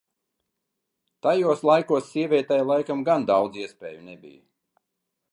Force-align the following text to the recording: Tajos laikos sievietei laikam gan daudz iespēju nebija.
Tajos 1.25 1.59
laikos 1.69 2.07
sievietei 2.13 2.57
laikam 2.69 3.03
gan 3.09 3.27
daudz 3.31 3.61
iespēju 3.65 4.01
nebija. 4.07 4.41